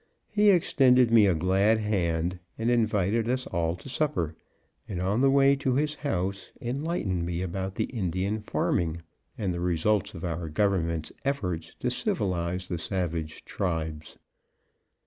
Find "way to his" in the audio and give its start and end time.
5.29-5.93